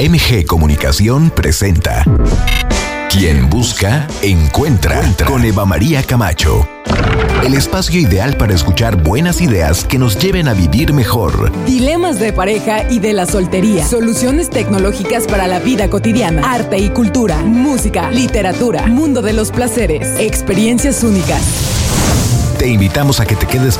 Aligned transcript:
MG 0.00 0.46
Comunicación 0.46 1.28
presenta. 1.28 2.06
Quien 3.10 3.50
busca, 3.50 4.06
encuentra, 4.22 5.02
con 5.26 5.44
Eva 5.44 5.66
María 5.66 6.02
Camacho. 6.02 6.66
El 7.44 7.52
espacio 7.52 8.00
ideal 8.00 8.38
para 8.38 8.54
escuchar 8.54 9.02
buenas 9.02 9.42
ideas 9.42 9.84
que 9.84 9.98
nos 9.98 10.18
lleven 10.18 10.48
a 10.48 10.54
vivir 10.54 10.94
mejor. 10.94 11.52
Dilemas 11.66 12.18
de 12.18 12.32
pareja 12.32 12.90
y 12.90 12.98
de 12.98 13.12
la 13.12 13.26
soltería. 13.26 13.86
Soluciones 13.86 14.48
tecnológicas 14.48 15.26
para 15.26 15.46
la 15.46 15.58
vida 15.58 15.90
cotidiana. 15.90 16.50
Arte 16.50 16.78
y 16.78 16.88
cultura. 16.88 17.36
Música, 17.36 18.10
literatura. 18.10 18.86
Mundo 18.86 19.20
de 19.20 19.34
los 19.34 19.50
placeres. 19.50 20.18
Experiencias 20.18 21.04
únicas. 21.04 21.42
Te 22.58 22.68
invitamos 22.68 23.20
a 23.20 23.26
que 23.26 23.36
te 23.36 23.46
quedes 23.46 23.78